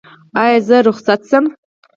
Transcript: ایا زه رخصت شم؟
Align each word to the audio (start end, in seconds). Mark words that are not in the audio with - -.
ایا 0.41 0.59
زه 0.67 0.77
رخصت 0.87 1.21
شم؟ 1.29 1.45